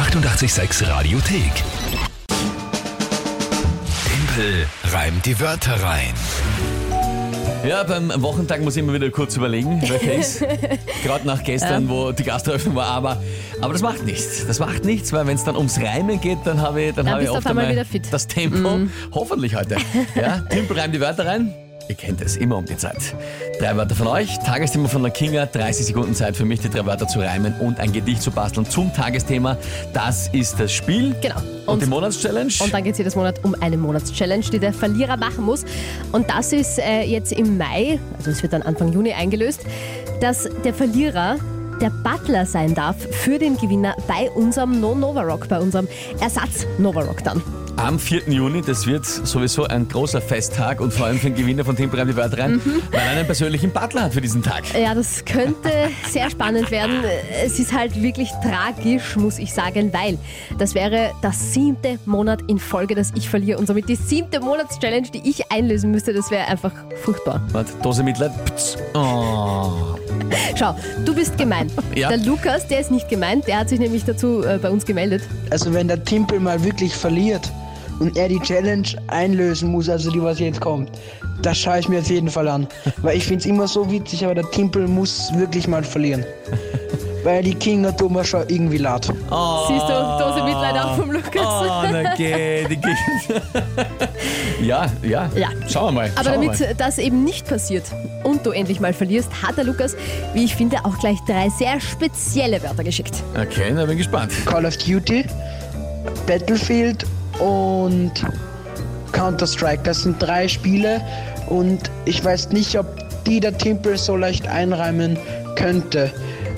[0.00, 1.52] 886 Radiothek.
[4.08, 6.14] Tempel reimt die Wörter rein.
[7.68, 10.40] Ja, beim Wochentag muss ich immer wieder kurz überlegen, welcher ist.
[11.04, 12.86] Gerade nach gestern, wo die Gasteröffnung war.
[12.86, 13.22] Aber,
[13.60, 14.46] aber das macht nichts.
[14.46, 17.14] Das macht nichts, weil wenn es dann ums Reimen geht, dann habe ich, dann Dann
[17.14, 18.06] habe ich bist du oft auf einmal einmal wieder fit.
[18.06, 18.10] Mhm.
[18.10, 18.78] das Tempo.
[19.12, 19.76] Hoffentlich heute.
[20.14, 21.52] Ja, Timpel reimt die Wörter rein.
[21.90, 23.16] Ihr kennt es, immer um die Zeit.
[23.58, 26.86] Drei Wörter von euch, Tagesthema von der Kinga, 30 Sekunden Zeit für mich, die drei
[26.86, 29.56] Wörter zu reimen und ein Gedicht zu basteln zum Tagesthema.
[29.92, 31.16] Das ist das Spiel.
[31.20, 31.40] Genau.
[31.66, 32.52] Und, Und- die Monatschallenge.
[32.62, 35.64] Und dann geht es jedes Monat um eine Monatschallenge, die der Verlierer machen muss.
[36.12, 39.62] Und das ist äh, jetzt im Mai, also es wird dann Anfang Juni eingelöst,
[40.20, 41.38] dass der Verlierer
[41.80, 45.88] der Butler sein darf für den Gewinner bei unserem No Nova Rock, bei unserem
[46.20, 47.42] Ersatz Nova Rock dann.
[47.82, 48.28] Am 4.
[48.28, 52.04] Juni, das wird sowieso ein großer Festtag und vor allem für den Gewinner von Tempel
[52.04, 52.82] die Wörter rein, Mhm.
[52.90, 54.64] weil er einen persönlichen Butler hat für diesen Tag.
[54.78, 55.70] Ja, das könnte
[56.06, 56.96] sehr spannend werden.
[57.42, 60.18] Es ist halt wirklich tragisch, muss ich sagen, weil
[60.58, 65.08] das wäre das siebte Monat in Folge, dass ich verliere und somit die siebte Monatschallenge,
[65.12, 67.40] die ich einlösen müsste, das wäre einfach furchtbar.
[67.52, 68.32] Warte, Dose Mitleid.
[68.44, 68.76] Ptz.
[68.94, 69.96] Oh.
[70.54, 71.70] Schau, du bist gemein.
[71.94, 72.08] Ja.
[72.08, 75.22] Der Lukas, der ist nicht gemein, der hat sich nämlich dazu äh, bei uns gemeldet.
[75.50, 77.50] Also wenn der Timpel mal wirklich verliert
[78.00, 80.90] und er die Challenge einlösen muss, also die, was jetzt kommt,
[81.42, 82.66] das schaue ich mir auf jeden Fall an.
[82.98, 86.24] Weil ich finde es immer so witzig, aber der Timpel muss wirklich mal verlieren.
[87.22, 89.12] Weil die Kinga Thomas schon irgendwie laut.
[89.30, 89.66] Oh.
[89.68, 91.42] Siehst du, Dose Mitleid auch vom Lukas.
[91.44, 92.96] Oh, na geh, die geht.
[94.62, 95.48] ja, ja, Ja.
[95.68, 96.12] Schauen wir mal.
[96.16, 97.84] Aber damit das eben nicht passiert
[98.24, 99.96] und du endlich mal verlierst, hat der Lukas,
[100.32, 103.22] wie ich finde, auch gleich drei sehr spezielle Wörter geschickt.
[103.34, 103.46] mal.
[103.46, 104.32] Okay, na bin gespannt.
[104.46, 105.26] Call of Duty,
[106.26, 107.04] Battlefield
[107.40, 108.12] und
[109.12, 109.82] Counter-Strike.
[109.82, 111.00] Das sind drei Spiele
[111.48, 112.86] und ich weiß nicht, ob
[113.24, 115.18] die der Timpel so leicht einreimen
[115.56, 116.12] könnte.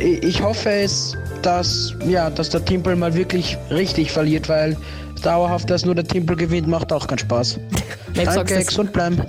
[0.00, 4.76] Ich hoffe es, dass, ja, dass der Timpel mal wirklich richtig verliert, weil
[5.22, 7.58] dauerhaft, dass nur der Timpel gewinnt, macht auch keinen Spaß.
[8.14, 9.22] Wem sagst Danke, gesund bleiben.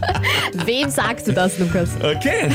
[0.64, 1.90] Wem sagst du das, Lukas?
[1.98, 2.50] Okay.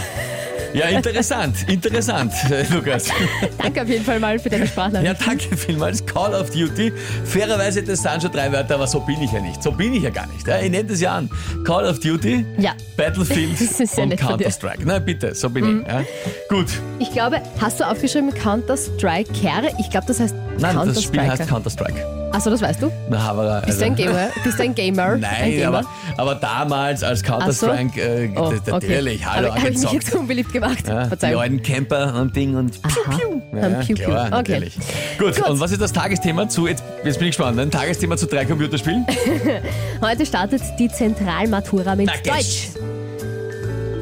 [0.75, 3.06] Ja, interessant, interessant, äh, Lukas.
[3.58, 5.19] Danke auf jeden Fall mal für deine Sprachnachricht.
[5.19, 6.06] Ja, danke vielmals.
[6.06, 6.91] Call of Duty.
[7.24, 9.63] Fairerweise, das sind schon drei Wörter, aber so bin ich ja nicht.
[9.63, 10.46] So bin ich ja gar nicht.
[10.47, 11.30] Ja, ich nenne das ja an.
[11.66, 12.74] Call of Duty, Ja.
[12.97, 14.09] Battlefield Das ist ja und.
[14.09, 14.16] Mhm.
[14.18, 14.84] Counter-Strike.
[14.86, 15.88] Na bitte, so bin ich.
[15.88, 16.03] Ja.
[16.50, 16.68] Gut.
[17.00, 19.31] Ich glaube, hast du aufgeschrieben Counter-Strike?
[19.80, 22.25] Ich glaube, das heißt Nein, das Spiel heißt Counter-Strike.
[22.35, 22.91] Achso, das weißt du?
[23.09, 24.28] Na, aber, Bist du ein Gamer?
[24.44, 25.03] Bist du ein Gamer?
[25.13, 25.78] ein Nein, Gamer?
[25.78, 25.88] aber,
[26.18, 28.59] aber damals als Counter-Strike, äh, Oh, okay.
[28.68, 30.85] natürlich, hallo, Habe hab ich mich jetzt unbeliebt gemacht?
[30.85, 31.41] Ja, die Verzeihung.
[31.41, 34.06] alten Camper und Ding und Aha, Piu, Piu.
[34.06, 34.35] klar, Okay.
[34.51, 34.75] natürlich.
[35.18, 35.47] Gut, Gut.
[35.50, 38.44] und was ist das Tagesthema zu, jetzt, jetzt bin ich gespannt, ein Tagesthema zu drei
[38.44, 39.06] Computerspielen?
[40.01, 42.68] Heute startet die Zentralmatura mit Na, Deutsch.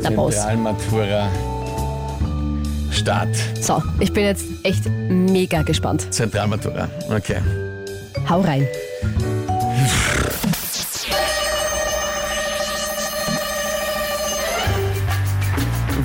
[0.04, 0.34] Der Boss.
[0.34, 1.30] Zentralmatura.
[2.90, 3.30] Start.
[3.62, 6.08] So, ich bin jetzt echt mega gespannt.
[6.12, 7.38] Zentralmatura, okay.
[8.30, 8.68] Hau rein.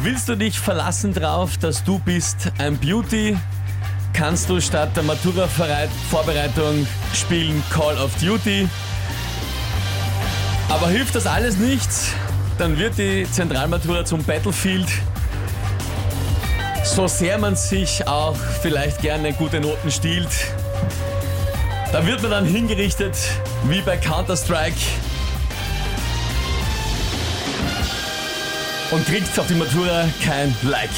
[0.03, 3.37] Willst du dich verlassen drauf, dass du bist ein Beauty?
[4.13, 8.69] Kannst du statt der Matura-Vorbereitung spielen Call of Duty?
[10.69, 12.13] Aber hilft das alles nichts?
[12.59, 14.89] Dann wird die Zentralmatura zum Battlefield.
[16.85, 20.29] So sehr man sich auch vielleicht gerne gute Noten stiehlt,
[21.93, 23.17] da wird man dann hingerichtet
[23.65, 24.77] wie bei Counter-Strike
[28.91, 30.89] und kriegt auf die Matura kein Like.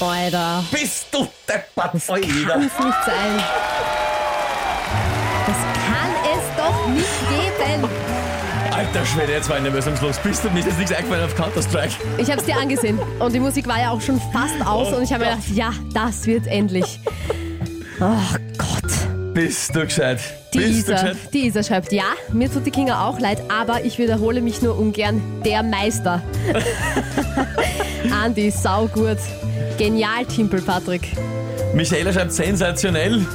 [0.00, 0.62] Alter.
[0.70, 2.56] Bist du deppert, Kann Alter.
[2.56, 3.42] es nicht sein.
[5.46, 7.88] Das kann es doch nicht geben.
[8.72, 10.18] Alter Schwede, jetzt war ich nervös am Schluss.
[10.18, 11.94] Bist du mir ist jetzt nichts eingefallen auf Counter-Strike?
[12.18, 14.96] Ich habe es dir angesehen und die Musik war ja auch schon fast aus Oh
[14.96, 15.46] und ich habe mir Gott.
[15.46, 17.00] gedacht, ja, das wird endlich.
[18.00, 18.55] Oh Gott.
[19.36, 20.18] Bist du gescheit?
[20.54, 21.16] Die Bist du Isa, gescheit?
[21.34, 24.78] die Isa schreibt, ja, mir tut die Kinga auch leid, aber ich wiederhole mich nur
[24.78, 25.20] ungern.
[25.44, 26.22] Der Meister.
[28.24, 29.18] Andi, saugut.
[29.76, 31.08] Genial, Timpel, Patrick.
[31.74, 33.26] Michaela schreibt sensationell.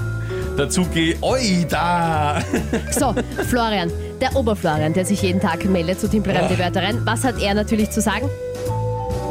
[0.57, 1.15] Dazu geh.
[1.21, 2.41] Oi, da!
[2.91, 3.13] So,
[3.47, 6.99] Florian, der Oberflorian, der sich jeden Tag meldet zu Timpel reimt die Wörter rein.
[7.05, 8.27] Was hat er natürlich zu sagen?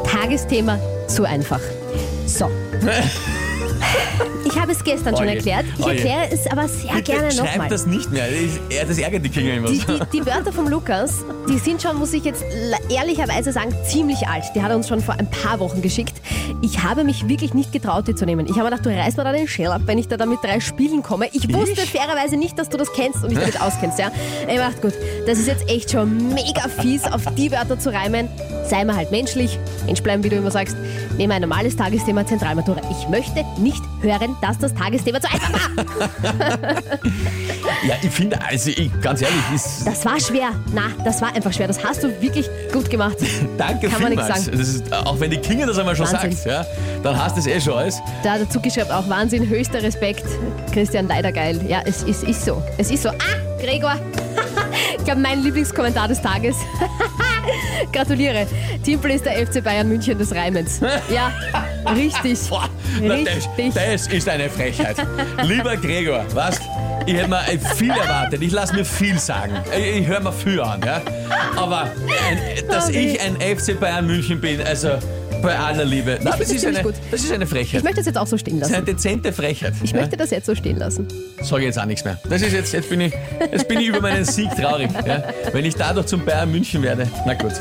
[0.05, 0.79] Tagesthema
[1.09, 1.61] zu einfach.
[2.27, 2.49] So.
[4.45, 5.65] Ich habe es gestern schon Oje, erklärt.
[5.79, 5.95] Ich oje.
[5.97, 7.69] erkläre es aber sehr Bitte gerne schreib nochmal.
[7.69, 8.27] das nicht mehr.
[8.31, 9.99] Ich- Das ärgert die Kinder immer Die, so.
[9.99, 12.45] die, die Wörter vom Lukas, die sind schon, muss ich jetzt
[12.89, 14.45] ehrlicherweise sagen, ziemlich alt.
[14.55, 16.15] Die hat er uns schon vor ein paar Wochen geschickt.
[16.63, 18.47] Ich habe mich wirklich nicht getraut, die zu nehmen.
[18.47, 20.43] Ich habe mir gedacht, du reißt mir da den Schäl ab, wenn ich da, mit
[20.43, 21.29] drei Spielen komme.
[21.33, 21.91] Ich wusste Ich?
[21.93, 23.99] fairerweise nicht, dass du das kennst und dich damit auskennst.
[23.99, 24.11] Ja?
[24.43, 24.95] Ich habe gedacht, gut,
[25.27, 28.29] das ist jetzt echt schon mega fies, auf die Wörter zu reimen.
[28.71, 30.77] Sei mal halt menschlich, Mensch bleiben, wie du immer sagst,
[31.17, 32.81] nehme ein normales Tagesthema Zentralmatura.
[32.91, 36.77] Ich möchte nicht hören, dass das Tagesthema zu einfach war.
[37.87, 40.51] Ja, ich finde, also ich, ganz ehrlich, ist, Das war schwer.
[40.75, 41.67] Na, das war einfach schwer.
[41.67, 43.17] Das hast du wirklich gut gemacht.
[43.59, 44.49] danke Kann man nichts sagen.
[44.51, 46.33] Das ist, auch wenn die Kinga das einmal schon Wahnsinn.
[46.33, 46.67] sagt, ja,
[47.03, 47.99] dann hast du es eh schon alles.
[48.23, 50.25] Da hat er zugeschrieben, auch Wahnsinn, höchster Respekt.
[50.73, 51.59] Christian, leider geil.
[51.69, 52.63] Ja, es, es ist so.
[52.77, 53.09] Es ist so.
[53.09, 53.15] Ah,
[53.63, 53.95] Gregor.
[54.99, 56.57] ich glaube, mein Lieblingskommentar des Tages.
[57.93, 58.47] Gratuliere.
[58.85, 60.81] Timpel ist der FC Bayern München des Reimens.
[61.13, 61.33] Ja,
[61.95, 62.39] richtig.
[62.49, 62.69] Boah,
[63.01, 63.27] na, das,
[63.59, 63.75] Richtig.
[63.75, 64.97] das ist eine Frechheit.
[65.45, 66.59] Lieber Gregor, was?
[67.07, 68.43] Ich hätte mir äh, viel erwartet.
[68.43, 69.55] Ich lasse mir viel sagen.
[69.77, 71.01] Ich, ich höre mir viel an, ja.
[71.57, 71.83] Aber
[72.29, 74.91] ein, dass Oh, ich ein FC Bayern München bin, also
[75.43, 76.19] bei aller Liebe.
[76.23, 76.95] Nein, das, ist eine, gut.
[77.11, 77.83] das ist eine Ich Frechheit.
[77.83, 78.85] möchte das jetzt auch so stehen Das ist lassen.
[78.87, 79.75] eine dezente Frechheit.
[79.83, 81.07] Ich möchte das jetzt so stehen lassen.
[81.43, 82.19] Sage jetzt auch nichts mehr.
[82.29, 83.13] Das ist jetzt, jetzt bin ich,
[83.51, 84.91] jetzt bin ich über meinen Sieg traurig.
[85.07, 85.25] Ja?
[85.53, 87.09] Wenn ich dadurch zum Bayern München werde.
[87.27, 87.53] Na gut.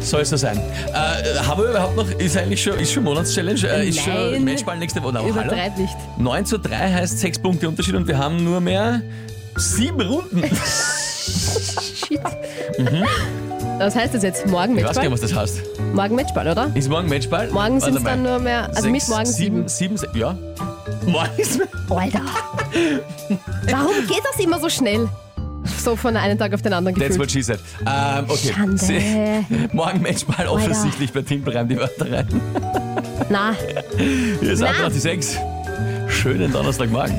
[0.00, 0.58] Soll so sein.
[0.92, 3.60] Äh, haben wir überhaupt noch, ist eigentlich schon, ist schon Monatschallenge?
[3.66, 4.44] Äh, ist schon Nein.
[4.44, 5.18] Matchball nächste Woche?
[5.18, 5.40] Aber hallo?
[5.40, 5.94] Übertreib nicht.
[6.18, 9.00] 9 zu 3 heißt 6 Punkte Unterschied und wir haben nur mehr
[9.56, 10.42] sieben Runden.
[11.24, 12.20] Shit.
[13.78, 14.46] Was heißt das jetzt?
[14.46, 14.78] Morgen Mhm.
[14.78, 15.10] Ich weiß gar Matchball?
[15.10, 15.94] nicht, was das heißt.
[15.94, 16.70] Morgen Matchball, oder?
[16.74, 17.48] Ist morgen Matchball?
[17.50, 19.68] Morgen sind es dann nur mehr, also Sechs, mit morgen sieben.
[19.68, 19.96] sieben.
[19.96, 20.36] Sieben, se- ja.
[21.06, 21.60] Morgen ist
[21.90, 22.20] Alter.
[23.70, 25.08] Warum geht das immer so schnell?
[25.82, 27.30] So von einem Tag auf den anderen That's what gefühlt.
[27.32, 27.60] she said.
[27.86, 28.52] Ähm, okay.
[28.54, 29.44] Schande.
[29.72, 32.28] Morgen Matchball offensichtlich bei Timpelreim die Wörter rein.
[33.30, 33.54] Na,
[34.40, 34.68] Hier ist Na.
[34.68, 35.38] 886.
[36.08, 37.18] Schönen Donnerstagmorgen.